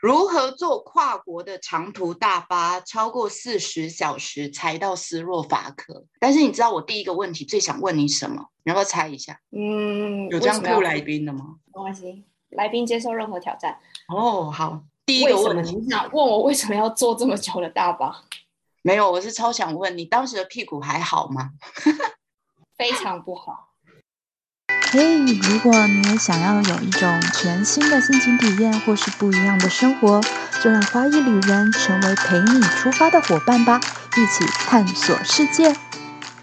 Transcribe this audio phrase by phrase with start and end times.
[0.00, 6.06] 如何坐跨国的长途大巴超过四十小时才到斯洛伐克？
[6.18, 8.46] 但是你知道我第一个问题最想问你什么？
[8.64, 9.38] 你要不要猜一下？
[9.50, 11.56] 嗯，有这样 Q 来宾的吗？
[11.66, 13.78] 没关系，来宾接受任何挑战。
[14.08, 18.22] 哦，好，第一个问题，你想问我为什么要坐这么久的大巴？
[18.82, 21.50] 没有，我是超想问你，当时的屁股还好吗？
[22.78, 23.69] 非常不好。
[24.92, 30.20] 嘿，如果你也想要有一种全新的心情体验，或是不一样的生活，
[30.60, 35.72] 就让花艺旅人成为陪你出发的伙伴吧，一起探索世界。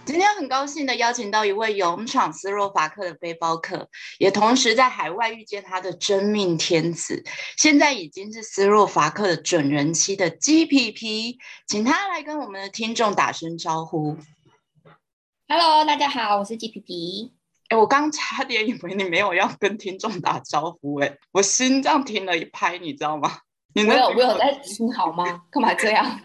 [0.06, 7.26] 今天很高兴的邀请到一位勇闯斯洛伐克的背包客，也同时在海外遇见他的真命天子，
[7.58, 11.36] 现在已经是斯洛伐克的准人妻的 GPP，，
[11.68, 14.16] 请他来跟我们的听众打声招呼。
[15.50, 17.37] Hello，大家好，我是鸡皮皮。
[17.70, 23.40] 哎，我刚差点以为你没有要跟听众打招呼，哎，我心脏停了一拍，你知道吗？
[23.76, 25.44] 我有我有在听好吗？
[25.52, 26.20] 干嘛这样？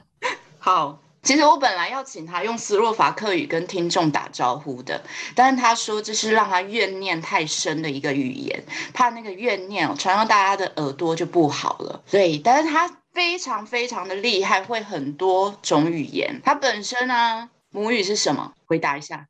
[0.58, 5.02] 好，其实我本来要请他用斯洛伐克语跟听众打招呼的，
[5.34, 12.02] 但是他说这是让他怨念太深的一个语言，怕那个怨念传到大家的耳朵就不好了。
[12.06, 16.40] 所以，但是他非常非常的厉害，会很多种语言。
[16.42, 18.52] 他本身呢，母语是什么？
[18.66, 19.26] 回答一下。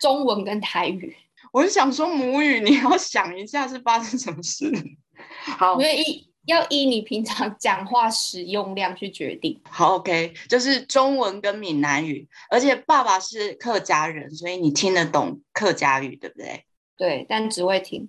[0.00, 1.16] 中文跟台语，
[1.52, 4.70] 我是想说母语，你要想一下是发生什么事。
[5.58, 9.60] 好，因为依要依你平常讲话使用量去决定。
[9.68, 16.64] 好，OK，就是中文跟闽南语，而且爸爸是客家人，所以你听得懂客家语，对不对？
[16.96, 18.08] 对，但只会听。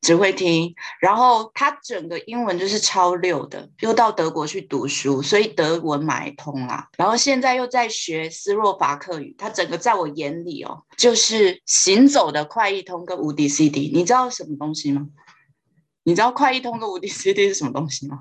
[0.00, 6.88] 只会听，然后他整个英文就是超溜的，又到德国去读书，所以德文买通啦。
[6.96, 13.90] 然后现在又在学斯洛伐克语，他整个在我眼里哦，就是行走的快译通跟无敌 CD。
[13.92, 15.06] 你知道什么东西吗？
[16.04, 18.20] 你知道快译通跟无敌 CD 是什么东西吗？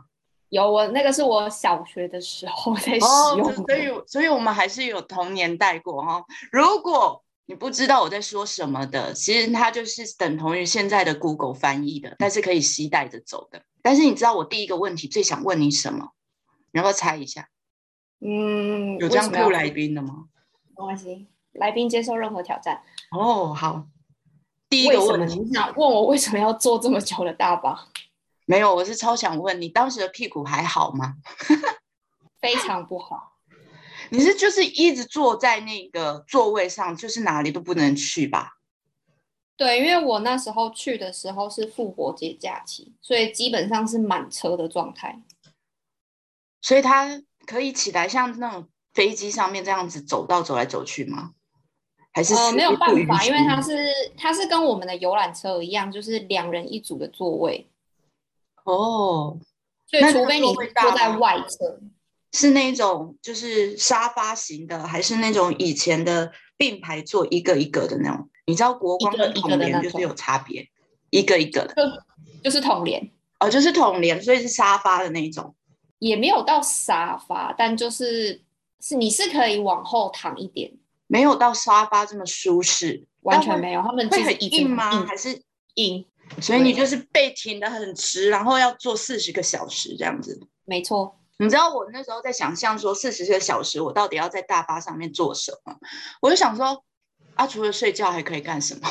[0.50, 6.23] 有，我那个是我小学的时候在使用，所以所以我们还是有同年代过哈。
[6.52, 13.64] 如果你不知道我在说什么的，其实它就是等同于现在的 Google 翻译的，但是可以携带着走的。
[13.82, 16.11] 但是你知道我第一个问题最想问你什么？
[16.71, 17.48] 你要不要猜一下？
[18.20, 20.26] 嗯，有这样 Q 来宾的吗？
[20.67, 22.83] 没关系，来宾接受任何挑战。
[23.11, 23.88] 哦，好。
[24.70, 27.88] 第一个问题，你想问我为什么要坐这么久的大巴？
[28.45, 31.16] 没有，我是超想问你，当时的屁股还好吗？
[32.42, 33.36] 非常不好。
[34.10, 38.58] 你是就是一直坐在那个座位上，就是哪里都不能去吧？
[39.56, 45.22] 对，因为我那时候去的时候是复活节假期，所以基本上是满车的状态。
[46.62, 51.32] 所以他可以起来像那种飞机上面这样子走道走来走去吗？
[52.14, 53.76] 还是没有办法，因为它是
[54.18, 57.70] 它是跟我们的游览车一样，就是两人一组的座位。
[58.64, 59.39] 哦，
[59.86, 61.80] 所以除非你坐在外侧。
[62.37, 68.30] 是那种就是沙发型的，还是那种以前的并排坐一个一个的那种？
[68.45, 70.70] 你知道国光跟统联就是有差别，
[71.09, 71.73] 一个一个的，
[72.43, 75.55] 就是统联哦，就是统联，所以是沙发的那种，
[75.97, 78.43] 也没有到沙发，但就是
[78.80, 80.71] 是你是可以往后躺一点，
[81.08, 85.03] 没有到沙发这么舒适，完全没有，他们会很硬吗？
[85.08, 85.42] 还是
[85.73, 86.05] 硬？
[86.39, 91.17] 所以你就是背挺的很直，然后要坐四十个小时这样子，没错。
[91.39, 95.75] 你知道我那时候在想象说四十个小时我到底要在大巴上面做什么？
[96.21, 96.83] 我就想说
[97.36, 98.87] 啊，除了睡觉还可以干什么？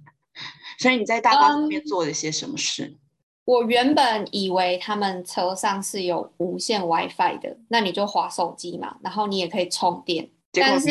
[0.78, 2.96] 所以你在大巴上面做了些什么事？
[3.44, 10.30] 我原本以为他们车上是有无线 WiFi 的，那你就划手机嘛，然后你也可以充电。
[10.52, 10.88] 但是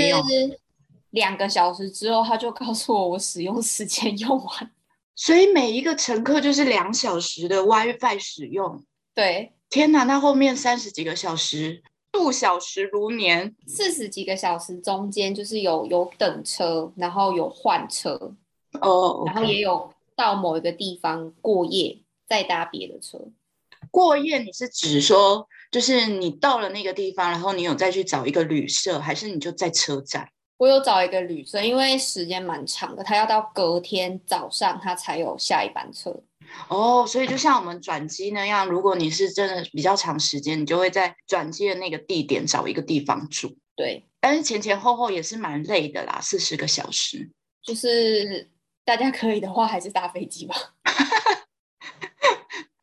[1.12, 4.72] 两个小时之后，他就告诉我我使用时间用完。
[5.16, 8.84] 所以每一个乘客就是两小时的 WiFi 使用。
[9.14, 9.54] 对。
[9.70, 13.56] 天哪，那后面三十几个小时，度小时如年。
[13.68, 18.34] 四十几个小时中间就是有有等车，然后有换车，
[18.82, 23.20] 哦，然后也有到某一个地方过夜，再搭别的车。
[23.92, 30.30] 过夜，你是指说，就是你到了那个地方，然后你有再去找一个旅社，还是你就在车站？
[30.58, 36.20] 我有找一个旅社，因为时间蛮长的，他要到隔天早上他才有下一班车。
[36.70, 43.58] 哦，所以就像我们转机那样，如果你是真的比较长时间，你就会在转机的那个地点找一个地方住。
[43.76, 47.30] 对，但是前前后后也是蛮累的啦，四十个小时。
[47.62, 48.50] 就是
[48.84, 50.56] 大家可以的话，还是搭飞机吧。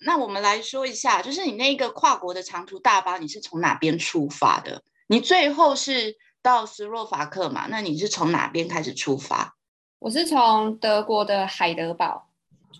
[0.07, 4.83] 那我们来说一下，就是你那个跨国的长途大巴，你是从哪边出发的？
[5.07, 7.67] 你最后是到斯洛伐克嘛？
[7.71, 9.57] 那你是从哪边开始出发？
[9.99, 12.29] 我是从德国的海德堡。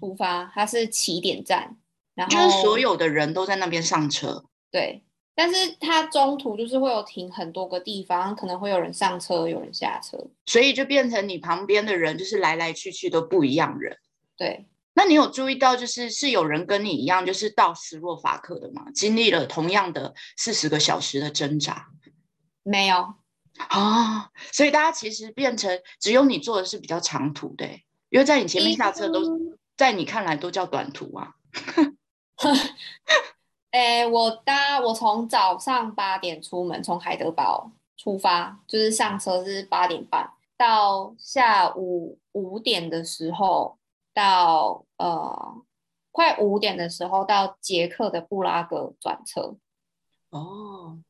[0.05, 1.77] 出发，它是起点站，
[2.15, 4.45] 然后就是所有的人都在那边上车。
[4.71, 5.03] 对，
[5.35, 13.97] 但是它中途就是会有停很多个地方，可能会有人上车，有人下车，所以就变成你旁边的人就是来来去去都不一样人。
[14.37, 14.67] 对。
[14.97, 18.87] 那你有注意到，就是是有人跟你一样，就是到斯洛伐克的吗？
[18.95, 21.89] 经历了同样的四十个小时的挣扎？
[22.63, 23.15] 没有
[23.69, 27.67] 啊，所以大家其实变成只有你坐的是比较长途的，
[28.09, 29.21] 因为在你前面下车都
[29.77, 31.35] 在你看来都叫短途啊。
[33.71, 43.79] 哎，我搭我从早上八点出门，从海德堡出发，就是上车是八点半，到下午五点的时候。
[44.17, 45.57] 到呃，
[46.13, 49.57] 快五点的时候到捷克的布拉格转车。
[50.31, 51.01] 哦，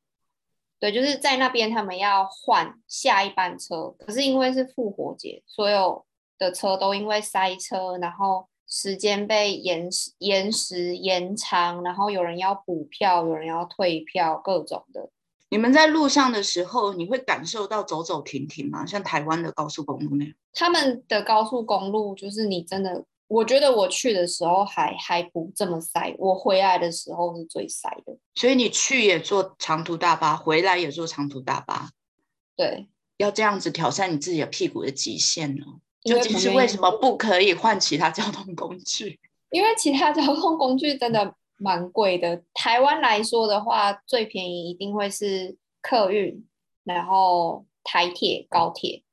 [0.80, 6.06] 对，就是在那边他们要换下一班车，可是因为是复活节，所有
[6.38, 9.88] 的车都因为塞车，然后时间被延
[10.18, 15.10] 延时延长，然后有人要补票，有人要退票，各种的。
[15.50, 18.84] 你们在路上的时候，你会感受到走走停停吗？
[18.84, 20.34] 像台湾的高速公路那样？
[20.52, 28.16] 他们的高速公路就是你真的，我觉得我去的时候还还不这么塞，我回来的时候是最塞的。
[28.34, 31.90] 所以你去也坐长途大巴，回来也坐长途大巴。
[32.56, 32.88] 对，
[33.18, 35.64] 要这样子挑战你自己的屁股的极限呢？
[36.04, 39.18] 究竟是为什么不可以换其他交通工具？
[39.50, 41.34] 因为其他交通工具真的。
[41.56, 42.42] 蛮贵的。
[42.52, 46.44] 台湾来说的话，最便宜一定会是客运，
[46.82, 49.04] 然后台铁、高铁。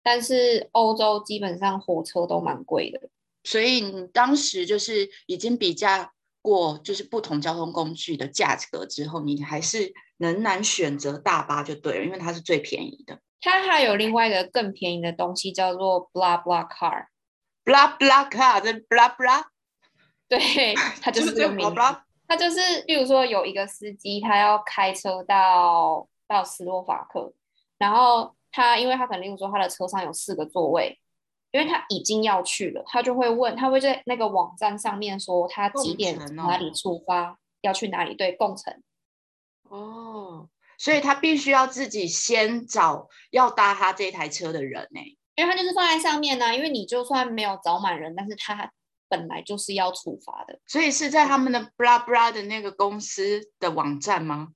[0.00, 3.10] 但是欧洲基本上火车都蛮贵的。
[3.42, 13.18] 所以你当时就是已经比较过，就是不同交通工具的价格之后，你还是仍然选择大巴就对了，因为它是最便宜的。
[13.40, 17.06] 它还有另外一个更便宜的东西，叫做 blah blah car。
[17.64, 19.44] blah blah car，这 blah blah。
[20.28, 21.80] 对， 他就是这个名字。
[22.26, 27.32] 他就是，例如说有一个司机，他要开车到到斯洛伐克，
[27.78, 31.00] 然后他因为他可能例如说他的车上有四个座位，
[31.52, 38.82] 因为他已经要去了，他就会问，他会在那个网站上面说他几点哪里出发，要去哪里对共乘。
[39.70, 45.00] 哦，所以他必须要自己先找要搭他这台车的人呢，
[45.36, 48.70] 因为他就是放在上面呢，因为你就算没有找满人，但是他。
[49.10, 54.48] 本来就是要处罚的，所以是在他们的 blah blah 的那个公司的网站吗？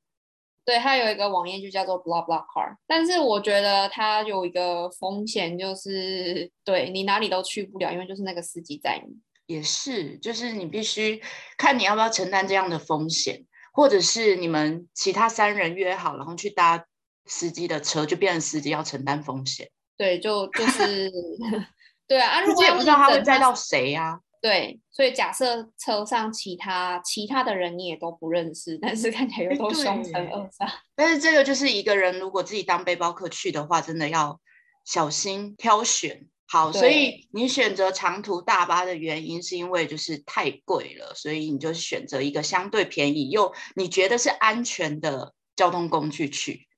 [0.62, 9.16] 对，他有一个网页就叫做 blah blah car，但是我觉得他有一个风险，就是对你哪里都去不了，因为就是那个司机在你。
[9.46, 11.22] 也是，就是你必须
[11.56, 16.84] 看你要不要承担这样的风险，或者是你们其他三人约好，然后去搭
[17.26, 19.70] 司机的车，就变成司机要承担风险。
[19.96, 21.10] 对，就就是
[22.06, 24.20] 对啊，如果也不知道他会载到谁呀。
[24.40, 30.68] 对，所以假设车上其他其他的人你也都不认识，但是看起来又都凶神恶煞。
[30.96, 34.40] 但是这个就是一个人，如果自己当背包客去的话，真的要
[34.84, 36.26] 小心挑选。
[36.52, 46.68] 好，所以你选择长途大巴的原因是因为就是太贵了，所以你就选择一个相对便宜又你觉得是安全的交通工具去。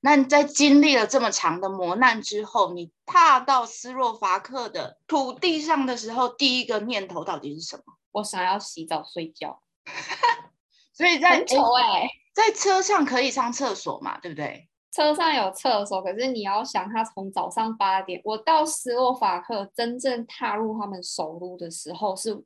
[0.00, 7.98] 那你在经历了这么长的磨难之后，你踏到斯洛伐克的土地上的时候，第一个念头到底是什么？
[8.12, 9.60] 我想要洗澡睡觉。
[10.94, 14.18] 所以在丑哎，在车上可以上厕所嘛？
[14.18, 14.69] 对不对？
[14.92, 22.42] 车上有厕所，可是你要想，他从早上八点，我到斯洛伐克真正踏入他们首都的时候是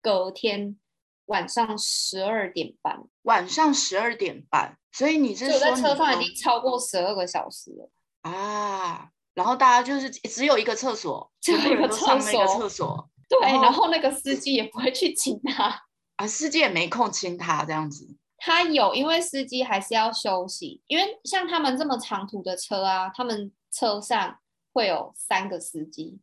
[0.00, 0.78] 隔天
[1.26, 3.00] 晚上十二点半。
[3.22, 4.78] 晚上十二点半。
[4.92, 7.90] 所以你是说在车上已经超过十二个小时了
[8.22, 9.10] 啊？
[9.34, 13.10] 然后大家就是只有一个厕所，只有一个厕所，厕所。
[13.28, 15.82] 对，然后那个司机也不会去亲他
[16.16, 18.16] 啊，司机也没空亲他这样子。
[18.38, 24.38] 他有，因为司机还是要休息，因为像他们这么长途的车啊，他们车上
[24.72, 26.18] 会有三个司机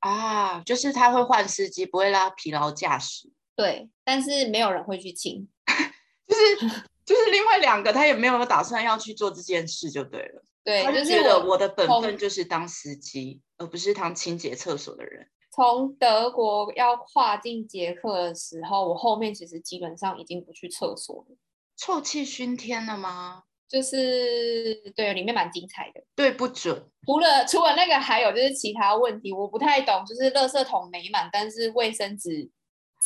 [0.00, 3.30] 啊，就是他会换司机，不会让他疲劳驾驶。
[3.54, 5.48] 对，但是没有人会去请，
[6.26, 6.82] 就是。
[7.02, 10.44] 就是另外两个，他也没有打算要去做这件事，就对了。
[10.62, 15.28] 对，他就觉得我的本分就是当司机，而不是当清洁厕所的人。
[15.50, 21.36] 从德国要跨境捷克的时候，我后面其实基本上已经不去厕所了。
[21.80, 23.44] 臭气熏天了吗？
[23.66, 26.02] 就是对，里面蛮精彩的。
[26.14, 26.90] 对不准。
[27.06, 30.04] 除了除了那个，还有就是其他问题，我不太懂。
[30.04, 32.50] 就是垃圾桶没满，但是卫生纸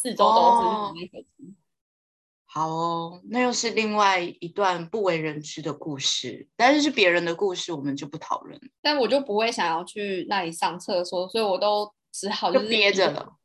[0.02, 1.24] 四周都是那个。
[2.46, 8.60] 好哦，那又是另外一段不为人知的故事，但是是别人的故事，我们就不讨论。
[8.80, 13.36] 但我就不会想要去那里上厕所，所以我都只好就憋着了，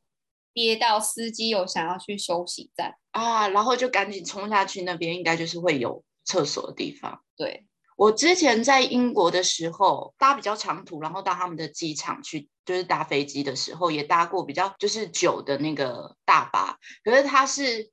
[0.59, 7.21] 憋到司机有想要去休息站啊，然后就赶紧冲下去，那边应该就是会有厕所的地方。
[7.37, 17.89] 对我之前在英国的时候搭比较长途，然后到他们的机场去，就是搭飞机的时候也搭过比较就是久的那个大巴，可是它是。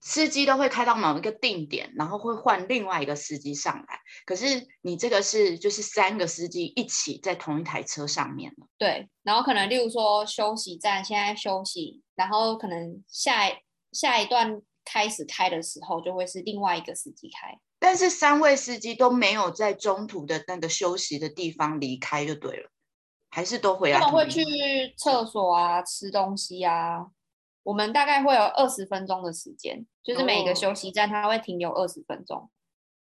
[0.00, 4.00] 司机都会开到某一个定点，然后会换另外一个司机上来。
[4.24, 8.66] 可是你这个是就是三个司机一起在同一台车上面了。
[8.78, 13.50] 对，然后可能例如说休息站现在休息，然后可能下
[13.92, 17.58] 下一段开始开的时候就会是另外一个司机开。
[17.78, 22.70] 但是三位司机都没有在中途的那个休息的地方离开就对了，
[23.30, 23.98] 还是都回来？
[23.98, 24.42] 他们会去
[24.96, 27.06] 厕所啊，吃东西啊。
[27.66, 32.48] 我们大概会有二十分钟的时间，就是每个休息站它会停留二十分钟。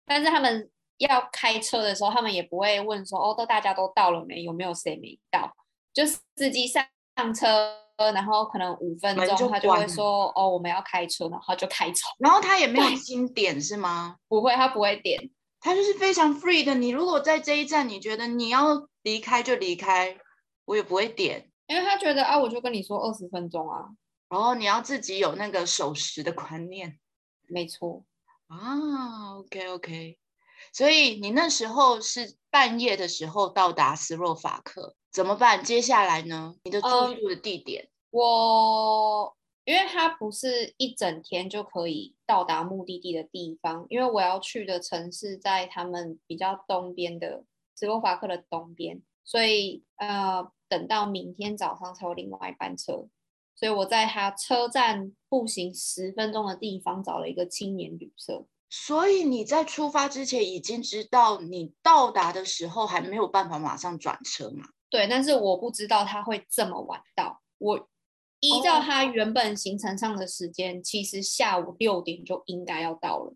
[0.07, 4.43] 但是他们要开车的时候，他们也不会问说：“哦，都大家都到了没？
[4.43, 5.55] 有没有谁没到？”
[5.93, 6.83] 就司机上
[7.17, 7.77] 上车，
[8.15, 12.01] 然后可能五分钟，他就会说：“哦，我们要开车。”然后就开走。
[12.19, 14.17] 然后他也没有经点是吗？
[14.27, 16.75] 不会，他不会点，他就是非常 free 的。
[16.75, 20.17] 你如果在这一站，你觉得你要离开就离开，
[20.65, 23.91] 我也不会点，因为他觉得啊，我就跟你说二十分钟啊。
[24.29, 26.99] 然后你要自己有那个守时的观念，
[27.47, 28.05] 没错
[28.49, 29.37] 啊。
[29.37, 30.19] OK OK，
[30.73, 35.63] 所以你那时候是半夜的时候到达斯洛伐克，怎么办？
[35.63, 36.57] 接下来呢？
[36.65, 37.89] 你的住宿的地点？
[38.11, 53.09] 我因为它不是一整天就可以到达目的地的地方，因为我要去的城市在他们比较东边的斯洛伐克的东边，所以呃，等到明天早上才有另外一班车。
[53.57, 58.47] 所以我在他车站步行十分钟的地方找了一个青年旅社。
[58.69, 64.67] 所以你在出发之前已经知道你到达的时候还没有办法马上转车嘛？
[64.91, 67.43] 对，但是我不知道他会这么晚到。
[67.59, 67.89] 我
[68.41, 73.35] 依照他原本行程上的时间，其实下午六点就应该要到了。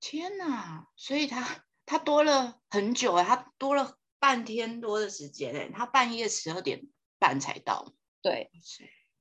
[0.00, 0.88] 天哪！
[0.96, 7.94] 所以他他多了很久哎，他多了半天多的时间哎，他半夜十二点半才到。
[8.20, 8.50] 对。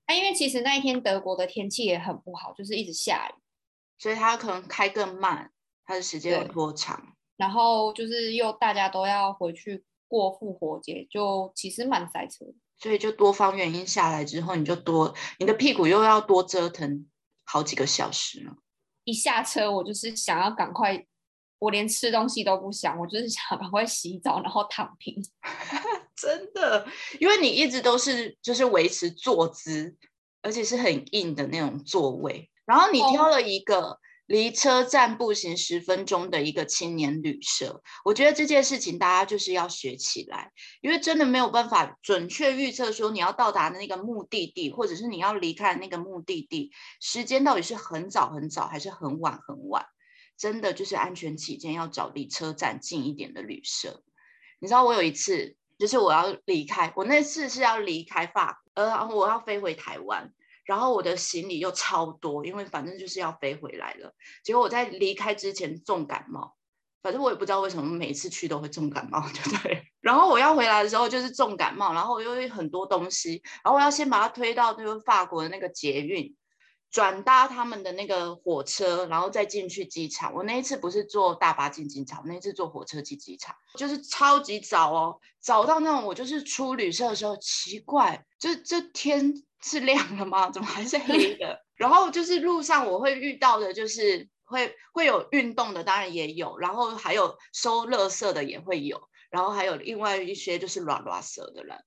[0.10, 3.34] 那因为其实那一天德国的天气也很不好，就是一直下雨，
[4.00, 5.51] 所以他可能开更慢，
[5.86, 7.16] 他的时间有多长。
[7.38, 12.44] 然后就是又大家都要回去过复活节，就其实蛮塞车。
[12.80, 17.08] 所以就多方原因下来之后，你就多你的屁股又要多折腾
[17.46, 18.56] 好几个小时了。
[19.04, 21.06] 一下车，我就是想要赶快，
[21.60, 25.24] 我连吃东西都不想，我就是想赶快洗澡，然后躺平。
[26.22, 26.88] 真的，
[27.20, 29.96] 因为你一直都是就是维持坐姿，
[30.42, 32.50] 而且是很硬的那种座位。
[32.66, 46.72] 然后你挑了一个离车站步行十分钟的一个青年旅社，我觉得这件事情大家就是要学起来，因为真的没有办法准确预测说你要到达的那个目的地，或者是你要离开那个目的地
[47.02, 49.86] 时间到底是很早很早还是很晚很晚。
[50.38, 54.04] 真的就是安全起见，要找离车站近一点的旅社。
[54.60, 55.56] 你知道我有一次。
[55.80, 60.30] 就是我要离开，我那次是要离开法，呃，我要飞回台湾，
[60.66, 64.14] 然后我的行李又超多，因为反正就是要飞回来了。
[64.44, 66.54] 结果我在离开之前重感冒，
[67.02, 69.86] 反正我也不知道为什么每次去都会重感冒， 对不对？
[70.02, 76.36] 然后我要回来的时候就是重感冒，然后我又很多东西，然后我要先把它推到那个法国的那个捷运。
[76.91, 80.34] 转搭他们的那个火车，然后再进去机场。
[80.34, 90.50] 我那一次不是坐大巴进机场，那一次坐火车进机场，就是超级早哦，早到那种我就是出旅社的时候，奇怪，这这天是亮了吗？
[90.50, 91.60] 怎么还是黑的？
[91.77, 101.77] 然后就是路上我会遇到的，就是会会有运动的，当然也有，然后还有收垃圾的也会有，然后还有另外一些就是乱乱色的人。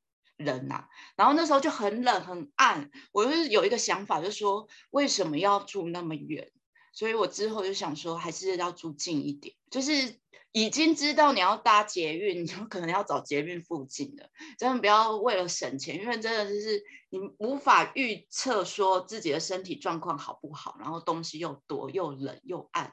[0.44, 6.50] 人呐，然后那时候就很冷很暗，我就是有一个想法，就是说为什么要住那么远？
[6.94, 9.54] 所以我之后就想说，还是要住近一点。
[9.70, 10.20] 就是
[10.52, 22.92] 已经知道你要搭捷运，你 就可能要找捷运附近的，真的不要为了省钱，因为真的就是你无法预测说自己的身体状况好不好，然后东西又多又冷又暗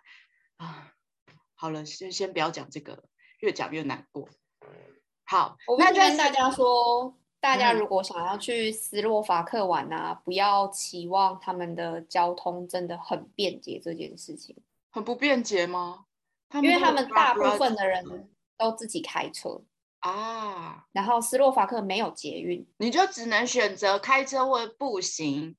[0.56, 0.94] 啊。
[1.56, 3.04] 好了，先先不要讲这个，
[3.42, 4.30] 越讲越难过。
[5.26, 7.20] 好，那就跟大家说。
[7.40, 13.80] 大家如果想要去斯洛伐克玩啊，不要期望他们的交通真的很便捷。
[13.82, 14.56] 这件事情
[14.92, 16.06] 很不便捷吗？
[16.62, 19.62] 因为他们大部分的人都自己开车
[20.00, 25.56] 啊，然后斯洛伐克没有捷运，你就只能选择开车或步行。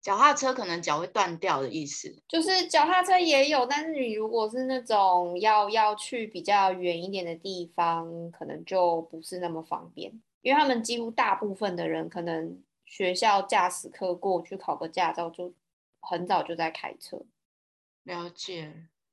[0.00, 10.22] 脚踏车可能脚会断掉的意思，就是脚踏车也有，但是你如果是那种要要去比较远一点的地方，可能就不是那么方便。
[10.42, 15.54] 因为他们几乎大部分的人可能学校驾驶课过去考个驾照，就
[16.00, 17.22] 很早就在开车。
[18.04, 18.88] 了解。